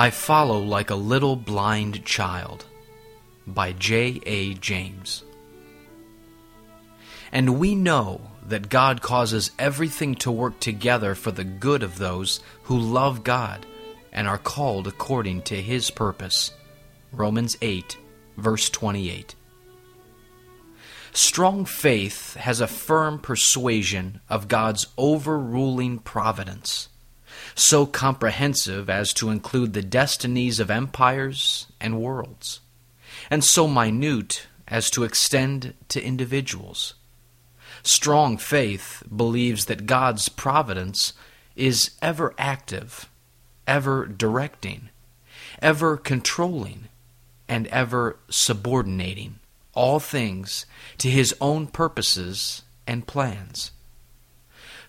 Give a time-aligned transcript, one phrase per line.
[0.00, 2.64] I Follow Like a Little Blind Child
[3.46, 4.18] by J.
[4.24, 4.54] A.
[4.54, 5.24] James.
[7.30, 12.40] And we know that God causes everything to work together for the good of those
[12.62, 13.66] who love God
[14.10, 16.50] and are called according to his purpose.
[17.12, 17.98] Romans 8,
[18.38, 19.34] verse 28.
[21.12, 26.88] Strong faith has a firm persuasion of God's overruling providence,
[27.54, 32.60] so comprehensive as to include the destinies of empires and worlds,
[33.30, 36.94] and so minute as to extend to individuals.
[37.82, 41.12] Strong faith believes that God's providence
[41.56, 43.08] is ever active,
[43.66, 44.90] ever directing,
[45.60, 46.88] ever controlling,
[47.48, 49.40] and ever subordinating
[49.74, 50.66] all things
[50.98, 53.70] to his own purposes and plans.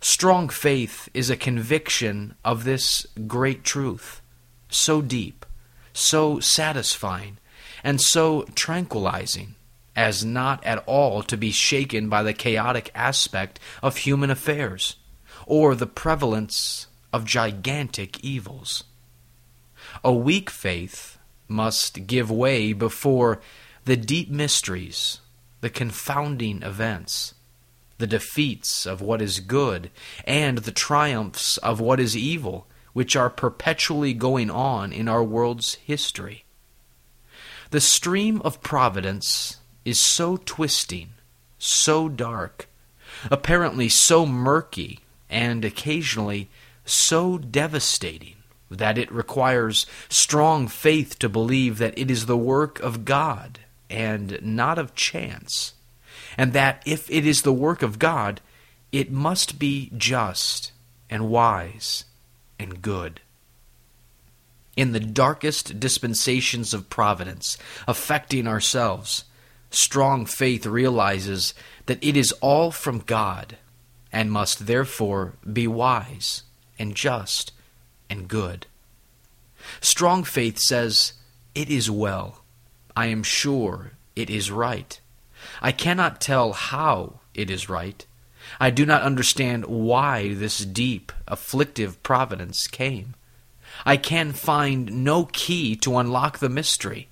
[0.03, 4.19] Strong faith is a conviction of this great truth,
[4.67, 5.45] so deep,
[5.93, 7.37] so satisfying,
[7.83, 9.53] and so tranquilizing
[9.95, 14.95] as not at all to be shaken by the chaotic aspect of human affairs
[15.45, 18.85] or the prevalence of gigantic evils.
[20.03, 23.39] A weak faith must give way before
[23.85, 25.19] the deep mysteries,
[25.59, 27.35] the confounding events,
[28.01, 29.89] the defeats of what is good,
[30.25, 35.75] and the triumphs of what is evil, which are perpetually going on in our world's
[35.75, 36.43] history.
[37.69, 41.11] The stream of providence is so twisting,
[41.57, 42.67] so dark,
[43.29, 46.49] apparently so murky, and occasionally
[46.83, 48.35] so devastating
[48.69, 54.39] that it requires strong faith to believe that it is the work of God and
[54.41, 55.73] not of chance,
[56.37, 58.41] and that if it is the work of God,
[58.91, 60.71] it must be just
[61.09, 62.05] and wise
[62.59, 63.21] and good.
[64.77, 67.57] In the darkest dispensations of providence
[67.87, 69.25] affecting ourselves,
[69.69, 71.53] strong faith realizes
[71.85, 73.57] that it is all from God
[74.11, 76.43] and must therefore be wise
[76.79, 77.51] and just
[78.09, 78.65] and good.
[79.79, 81.13] Strong faith says,
[81.53, 82.41] It is well
[82.95, 84.99] I am sure it is right.
[85.61, 88.05] I cannot tell how it is right.
[88.59, 93.15] I do not understand why this deep, afflictive providence came.
[93.85, 97.07] I can find no key to unlock the mystery.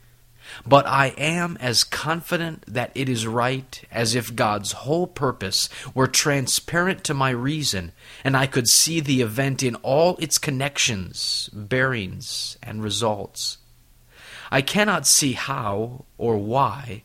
[0.66, 6.08] But I am as confident that it is right as if God's whole purpose were
[6.08, 7.92] transparent to my reason,
[8.24, 13.60] and I could see the event in all its connections, bearings, and results.
[14.52, 17.04] I cannot see how or why,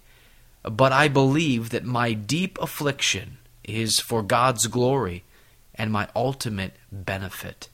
[0.64, 5.24] but I believe that my deep affliction is for God's glory
[5.74, 7.68] and my ultimate benefit.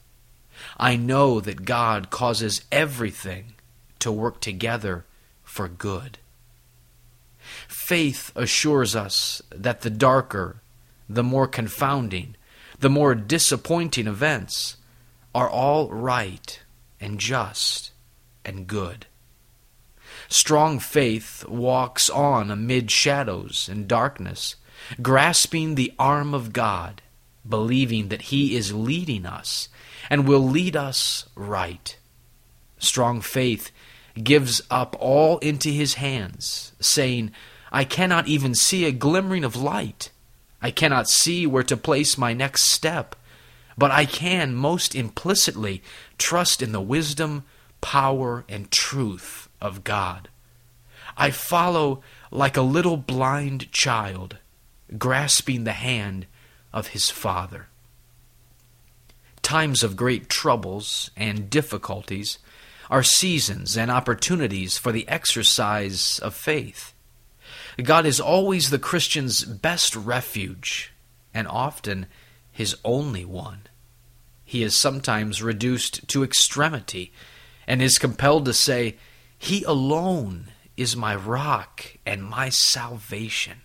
[0.78, 3.54] I know that God causes everything
[4.00, 5.04] to work together
[5.42, 6.18] for good.
[7.68, 10.60] Faith assures us that the darker,
[11.08, 12.36] the more confounding,
[12.78, 14.76] the more disappointing events
[15.34, 16.60] are all right
[17.00, 17.92] and just
[18.44, 19.06] and good.
[20.32, 24.54] Strong faith walks on amid shadows and darkness,
[25.02, 27.02] grasping the arm of God,
[27.46, 29.68] believing that He is leading us
[30.08, 31.96] and will lead us right.
[32.78, 33.72] Strong faith
[34.22, 37.32] gives up all into His hands, saying,
[37.72, 40.10] I cannot even see a glimmering of light.
[40.62, 43.16] I cannot see where to place my next step,
[43.76, 45.82] but I can most implicitly
[46.18, 47.42] trust in the wisdom,
[47.80, 50.28] power, and truth of God.
[51.16, 54.38] I follow like a little blind child,
[54.96, 56.26] grasping the hand
[56.72, 57.68] of his Father.
[59.42, 62.38] Times of great troubles and difficulties
[62.90, 66.92] are seasons and opportunities for the exercise of faith.
[67.82, 70.92] God is always the Christian's best refuge,
[71.32, 72.06] and often
[72.50, 73.62] his only one.
[74.44, 77.12] He is sometimes reduced to extremity
[77.66, 78.96] and is compelled to say,
[79.42, 83.62] he alone is my rock and my salvation.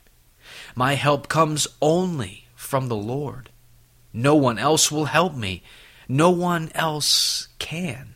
[0.73, 3.49] My help comes only from the Lord.
[4.13, 5.63] No one else will help me.
[6.07, 8.15] No one else can.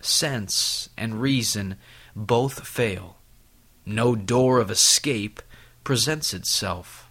[0.00, 1.76] Sense and reason
[2.16, 3.18] both fail.
[3.86, 5.42] No door of escape
[5.84, 7.08] presents itself,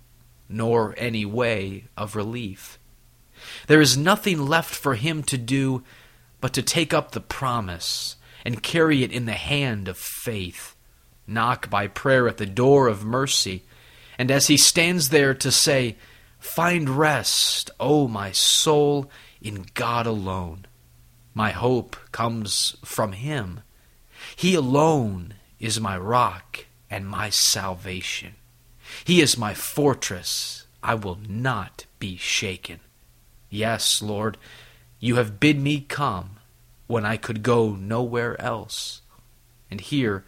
[0.49, 2.77] nor any way of relief.
[3.67, 5.83] There is nothing left for him to do
[6.41, 10.75] but to take up the promise and carry it in the hand of faith.
[11.27, 13.63] Knock by prayer at the door of mercy,
[14.17, 15.95] and as he stands there to say,
[16.39, 19.09] Find rest, O my soul,
[19.41, 20.65] in God alone.
[21.33, 23.61] My hope comes from Him.
[24.35, 28.35] He alone is my rock and my salvation.
[29.05, 30.65] He is my fortress.
[30.83, 32.79] I will not be shaken.
[33.49, 34.37] Yes, Lord,
[34.99, 36.37] you have bid me come
[36.91, 39.01] when I could go nowhere else.
[39.71, 40.25] And here,